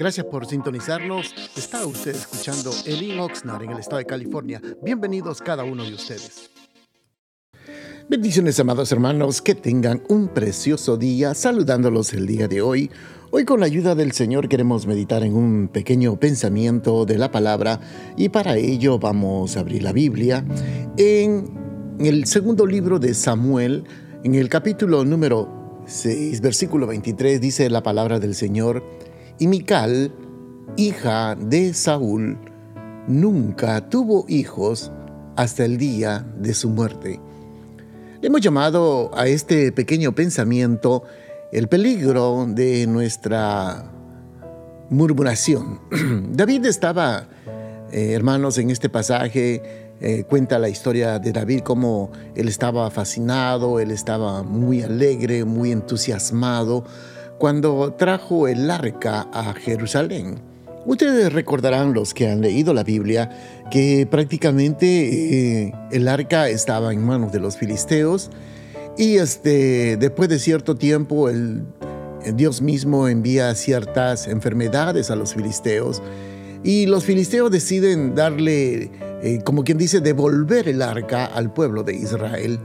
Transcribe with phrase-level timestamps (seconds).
[0.00, 1.34] Gracias por sintonizarnos.
[1.58, 4.58] Está usted escuchando Elin Oxnard en el estado de California.
[4.82, 6.48] Bienvenidos cada uno de ustedes.
[8.08, 12.90] Bendiciones, amados hermanos, que tengan un precioso día saludándolos el día de hoy.
[13.30, 17.78] Hoy con la ayuda del Señor queremos meditar en un pequeño pensamiento de la palabra
[18.16, 20.46] y para ello vamos a abrir la Biblia
[20.96, 23.84] en el segundo libro de Samuel,
[24.24, 28.82] en el capítulo número 6, versículo 23, dice la palabra del Señor,
[29.40, 30.12] y Mical,
[30.76, 32.38] hija de Saúl,
[33.08, 34.92] nunca tuvo hijos
[35.34, 37.18] hasta el día de su muerte.
[38.20, 41.04] Hemos llamado a este pequeño pensamiento
[41.52, 43.90] el peligro de nuestra
[44.90, 45.80] murmuración.
[46.32, 47.26] David estaba,
[47.92, 49.62] eh, hermanos, en este pasaje
[50.02, 55.72] eh, cuenta la historia de David, como él estaba fascinado, él estaba muy alegre, muy
[55.72, 56.84] entusiasmado
[57.40, 60.42] cuando trajo el arca a Jerusalén.
[60.84, 63.30] Ustedes recordarán los que han leído la Biblia
[63.70, 68.30] que prácticamente eh, el arca estaba en manos de los filisteos
[68.98, 71.64] y este, después de cierto tiempo el,
[72.34, 76.02] Dios mismo envía ciertas enfermedades a los filisteos
[76.62, 78.90] y los filisteos deciden darle,
[79.22, 82.60] eh, como quien dice, devolver el arca al pueblo de Israel.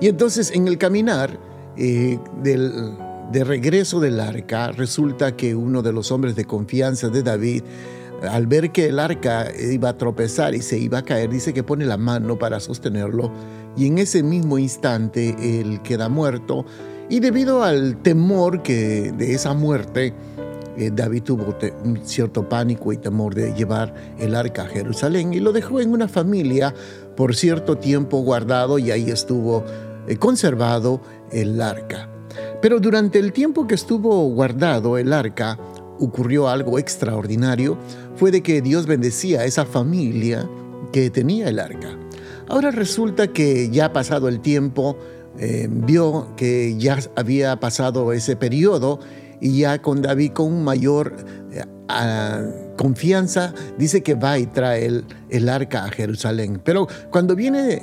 [0.00, 1.38] Y entonces en el caminar
[1.76, 2.96] eh, del
[3.32, 7.62] de regreso del arca, resulta que uno de los hombres de confianza de David,
[8.30, 11.62] al ver que el arca iba a tropezar y se iba a caer, dice que
[11.62, 13.32] pone la mano para sostenerlo
[13.76, 16.64] y en ese mismo instante él queda muerto
[17.08, 20.14] y debido al temor que de esa muerte,
[20.76, 21.56] eh, David tuvo
[22.02, 26.08] cierto pánico y temor de llevar el arca a Jerusalén y lo dejó en una
[26.08, 26.74] familia
[27.16, 29.64] por cierto tiempo guardado y ahí estuvo
[30.06, 32.15] eh, conservado el arca.
[32.60, 35.58] Pero durante el tiempo que estuvo guardado el arca,
[35.98, 37.78] ocurrió algo extraordinario,
[38.16, 40.48] fue de que Dios bendecía a esa familia
[40.92, 41.98] que tenía el arca.
[42.48, 44.96] Ahora resulta que ya pasado el tiempo,
[45.38, 49.00] eh, vio que ya había pasado ese periodo
[49.40, 51.14] y ya con David con mayor
[51.52, 51.62] eh,
[52.76, 56.60] confianza dice que va y trae el, arca a Jerusalén.
[56.64, 57.82] Pero cuando viene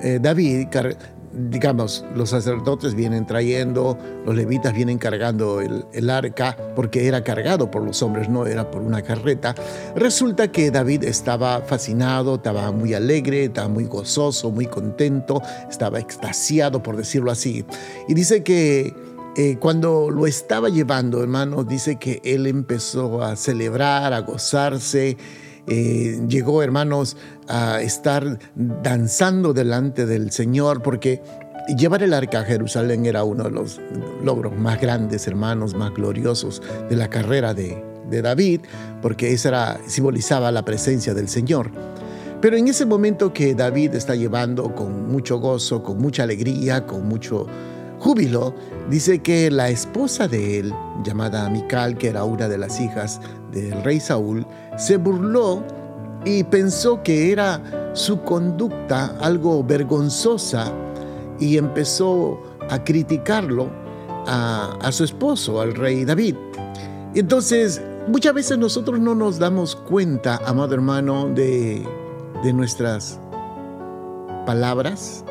[0.00, 0.68] eh, David
[1.32, 7.82] digamos, los sacerdotes vienen trayendo, los levitas vienen cargando el, arca, porque era cargado por
[7.82, 9.54] los hombres, no era por una carreta.
[9.96, 16.82] Resulta que David estaba fascinado, estaba muy alegre, estaba muy gozoso, muy contento, estaba extasiado,
[16.82, 17.64] por decirlo así.
[18.08, 18.94] Y dice que
[19.36, 25.16] eh, cuando lo estaba llevando, hermano, dice que él empezó a celebrar, a gozarse.
[25.66, 27.16] Eh, llegó, hermanos,
[27.48, 31.22] a estar danzando delante del Señor, porque
[31.76, 33.80] llevar el arca a Jerusalén era uno de los
[34.22, 38.60] logros más grandes, hermanos, más gloriosos de la carrera de, David,
[39.00, 41.70] porque esa era, simbolizaba la presencia del Señor.
[42.42, 47.08] Pero en ese momento que David está llevando con mucho gozo, con mucha alegría, con
[47.08, 47.46] mucho
[48.02, 48.52] júbilo,
[48.90, 50.74] dice que la esposa de él,
[51.04, 53.20] llamada Mical, que era una de las hijas
[53.52, 54.44] del rey Saúl,
[54.76, 55.62] se burló
[56.24, 60.72] y pensó que era su conducta algo vergonzosa
[61.38, 63.70] y empezó a criticarlo
[64.26, 66.34] a, su esposo, al rey David.
[67.14, 71.86] Entonces, muchas veces nosotros no nos damos cuenta, amado hermano, de
[72.52, 73.20] nuestras
[74.44, 75.24] palabras,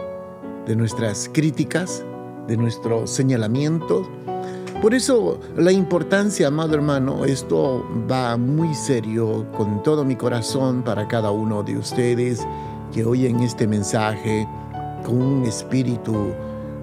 [0.66, 2.06] de nuestras críticas,
[2.48, 4.08] de nuestros señalamientos.
[4.82, 11.08] Por eso la importancia, amado hermano, esto va muy serio con todo mi corazón para
[11.08, 12.46] cada uno de ustedes
[12.92, 14.48] que oyen este mensaje
[15.06, 16.34] con un espíritu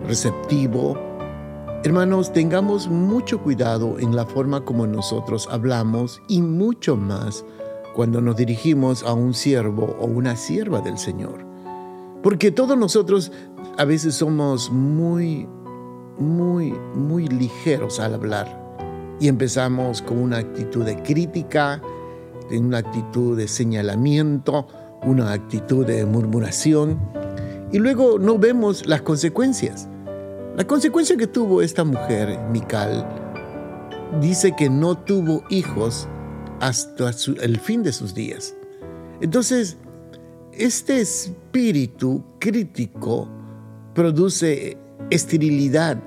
[0.07, 0.97] receptivo.
[1.85, 7.45] Hermanos, tengamos mucho cuidado en la forma como nosotros hablamos y mucho más
[7.95, 11.48] cuando nos dirigimos a un siervo o una sierva del Señor.
[12.23, 13.33] Porque todos nosotros
[13.77, 15.47] a veces somos muy
[16.19, 18.67] muy, muy ligeros al hablar.
[19.21, 21.83] Y empezamos con una actitud de crítica,
[22.51, 24.67] una actitud de señalamiento,
[25.03, 26.99] una actitud de murmuración.
[27.73, 29.89] Y luego no vemos las consecuencias.
[30.57, 33.07] La consecuencia que tuvo esta mujer, Mical,
[34.21, 36.09] dice que no tuvo hijos
[36.61, 37.11] hasta
[37.41, 38.55] el fin de sus días.
[39.21, 39.77] Entonces,
[40.59, 43.29] este espíritu crítico
[43.95, 44.77] produce
[45.11, 46.03] esterilidad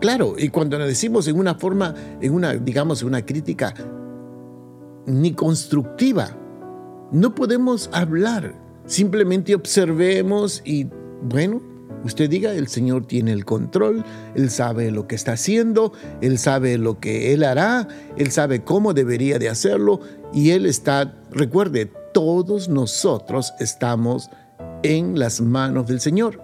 [0.00, 3.74] claro, y cuando nos decimos en una forma, en una, digamos, una crítica
[5.06, 6.36] ni constructiva,
[7.12, 8.54] no podemos hablar.
[8.86, 10.88] Simplemente observemos y,
[11.22, 11.62] bueno,
[12.04, 14.04] usted diga, el Señor tiene el control,
[14.34, 18.92] Él sabe lo que está haciendo, Él sabe lo que Él hará, Él sabe cómo
[18.92, 20.00] debería de hacerlo
[20.32, 24.30] y Él está, recuerde, todos nosotros estamos
[24.82, 26.40] en las manos del Señor.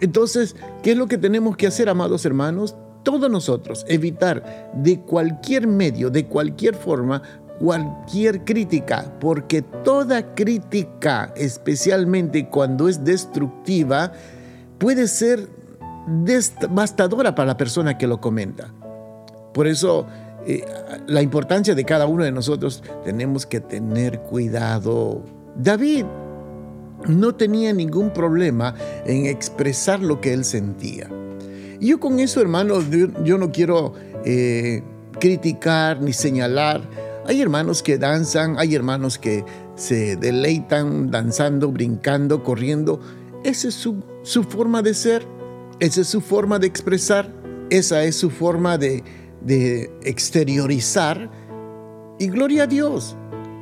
[0.00, 2.76] Entonces, ¿qué es lo que tenemos que hacer, amados hermanos?
[3.02, 7.22] Todos nosotros, evitar de cualquier medio, de cualquier forma,
[7.60, 14.12] cualquier crítica, porque toda crítica, especialmente cuando es destructiva,
[14.78, 15.48] puede ser
[16.24, 18.74] devastadora para la persona que lo comenta.
[19.54, 20.06] Por eso,
[20.46, 20.64] eh,
[21.06, 25.24] la importancia de cada uno de nosotros, tenemos que tener cuidado.
[25.56, 26.04] David
[27.08, 31.10] no tenía ningún problema en expresar lo que él sentía.
[31.80, 32.84] Yo con eso, hermanos,
[33.24, 33.94] yo, no quiero
[34.24, 34.82] eh,
[35.18, 36.80] criticar ni señalar.
[37.26, 39.44] Hay hermanos que danzan, hay hermanos que
[39.74, 43.00] se deleitan danzando, brincando, corriendo.
[43.44, 45.26] Esa es su, su forma de ser,
[45.80, 47.30] esa es su forma de expresar,
[47.68, 49.04] esa es su forma de,
[49.40, 51.30] de exteriorizar.
[52.18, 53.16] Y gloria a Dios.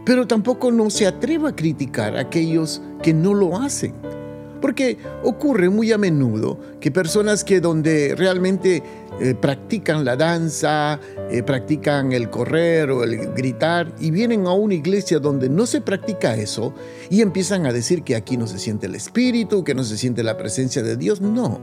[0.04, 3.94] Pero tampoco no se atreva a criticar a aquellos que no lo hacen.
[4.60, 8.82] Porque ocurre muy a menudo que personas que donde realmente
[9.20, 10.98] eh, practican la danza,
[11.30, 15.80] eh, practican el correr o el gritar y vienen a una iglesia donde no se
[15.80, 16.74] practica eso
[17.10, 20.22] y empiezan a decir que aquí no se siente el espíritu, que no se siente
[20.24, 21.20] la presencia de Dios.
[21.20, 21.60] No.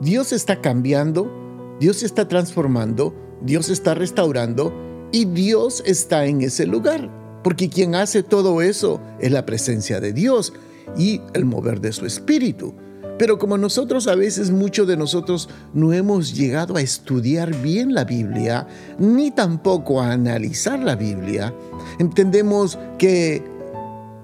[0.00, 1.30] Dios está cambiando,
[1.80, 4.72] Dios está transformando, Dios está restaurando
[5.12, 7.10] y Dios está en ese lugar.
[7.42, 10.54] Porque quien hace todo eso es la presencia de Dios
[10.96, 12.74] y el mover de su espíritu.
[13.18, 18.04] Pero como nosotros a veces, muchos de nosotros no hemos llegado a estudiar bien la
[18.04, 18.66] Biblia,
[18.98, 21.54] ni tampoco a analizar la Biblia,
[22.00, 23.42] entendemos que,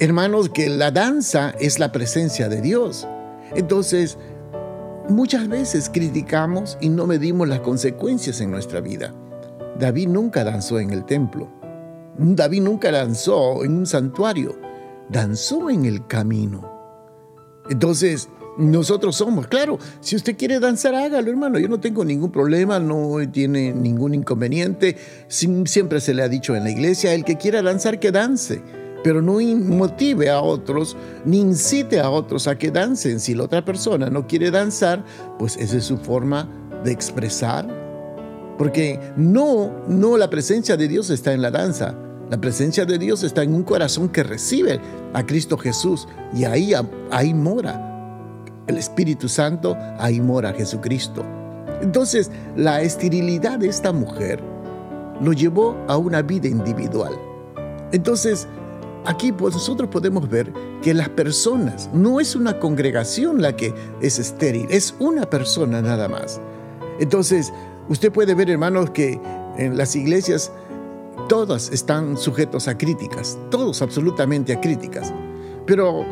[0.00, 3.06] hermanos, que la danza es la presencia de Dios.
[3.54, 4.18] Entonces,
[5.10, 9.14] muchas veces criticamos y no medimos las consecuencias en nuestra vida.
[9.78, 11.48] David nunca danzó en el templo.
[12.18, 14.58] David nunca danzó en un santuario.
[15.08, 16.70] Danzó en el camino.
[17.68, 18.28] Entonces,
[18.58, 21.58] nosotros somos, claro, si usted quiere danzar, hágalo, hermano.
[21.58, 24.96] Yo no tengo ningún problema, no tiene ningún inconveniente.
[25.28, 28.62] Siempre se le ha dicho en la iglesia, el que quiera danzar, que dance.
[29.02, 33.20] Pero no motive a otros, ni incite a otros a que dancen.
[33.20, 35.04] Si la otra persona no quiere danzar,
[35.38, 36.48] pues esa es su forma
[36.84, 37.66] de expresar.
[38.58, 41.96] Porque no, no, la presencia de Dios está en la danza.
[42.30, 44.78] La presencia de Dios está en un corazón que recibe
[45.14, 46.72] a Cristo Jesús y ahí,
[47.10, 47.86] ahí mora
[48.68, 51.24] el Espíritu Santo, ahí mora Jesucristo.
[51.82, 54.40] Entonces, la esterilidad de esta mujer
[55.20, 57.12] lo llevó a una vida individual.
[57.92, 58.46] Entonces,
[59.04, 60.52] aquí pues, nosotros podemos ver
[60.82, 66.08] que las personas, no es una congregación la que es estéril, es una persona nada
[66.08, 66.40] más.
[66.98, 67.52] Entonces,
[67.88, 69.20] usted puede ver, hermanos, que
[69.56, 70.52] en las iglesias
[71.28, 75.12] todas están sujetos a críticas, todos absolutamente a críticas.
[75.66, 76.04] Pero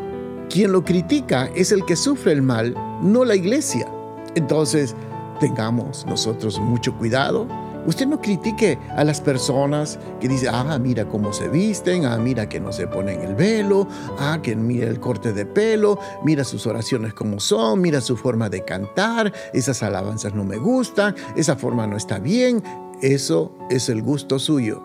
[0.49, 3.87] quien lo critica es el que sufre el mal, no la iglesia.
[4.35, 4.95] Entonces,
[5.39, 7.47] tengamos nosotros mucho cuidado.
[7.85, 12.47] Usted no critique a las personas que dicen, ah, mira cómo se visten, ah, mira
[12.49, 13.87] que no se ponen el velo,
[14.19, 18.49] ah, que mira el corte de pelo, mira sus oraciones como son, mira su forma
[18.49, 22.61] de cantar, esas alabanzas no me gustan, esa forma no está bien,
[23.01, 24.83] eso es el gusto suyo.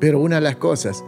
[0.00, 1.04] Pero una de las cosas,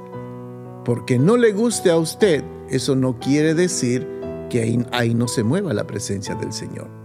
[0.85, 4.07] porque no le guste a usted, eso no quiere decir
[4.51, 7.02] que ahí, no se mueva la presencia del Señor.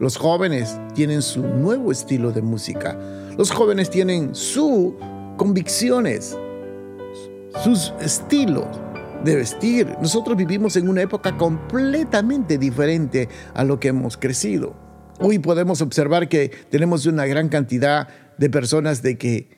[0.00, 2.98] Los jóvenes tienen su nuevo estilo de música.
[3.36, 4.94] Los jóvenes tienen sus
[5.36, 6.38] convicciones,
[7.62, 8.66] sus estilos
[9.22, 9.94] de vestir.
[10.00, 14.74] Nosotros vivimos en una época completamente diferente a lo que hemos crecido.
[15.20, 19.50] Hoy podemos observar que tenemos una gran cantidad de personas de que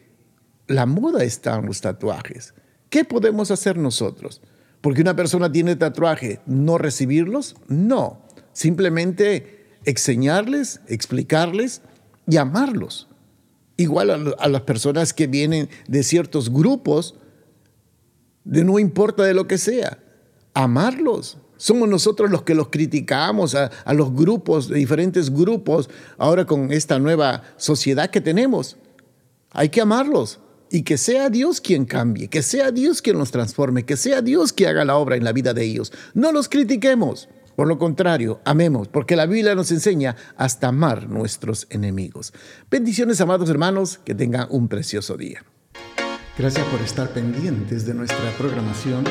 [0.66, 2.52] la moda está en los tatuajes.
[2.90, 4.42] ¿Qué podemos hacer nosotros?
[4.80, 7.54] Porque una persona tiene tatuaje, ¿no recibirlos?
[7.68, 8.22] No.
[8.52, 11.82] Simplemente enseñarles, explicarles
[12.26, 13.08] y amarlos.
[13.76, 17.16] Igual a, las personas que vienen de ciertos grupos,
[18.44, 19.98] de no importa de lo que sea,
[20.54, 21.38] amarlos.
[21.56, 26.98] Somos nosotros los que los criticamos a, a los grupos, diferentes grupos, ahora con esta
[26.98, 28.76] nueva sociedad que tenemos.
[29.50, 30.40] Hay que amarlos,
[30.72, 34.54] y que sea Dios quien cambie, que sea Dios quien los transforme, que sea Dios
[34.54, 35.92] quien haga la obra en la vida de ellos.
[36.14, 37.28] No los critiquemos.
[37.56, 42.32] Por lo contrario, amemos, porque la Biblia nos enseña hasta amar nuestros enemigos.
[42.70, 45.44] Bendiciones, amados hermanos, que tengan un precioso día.
[46.38, 49.04] Gracias por estar pendientes de nuestra programación